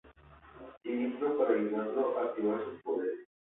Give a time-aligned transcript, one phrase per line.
[0.81, 3.27] Siniestro para ayudarlo a activar sus poderes.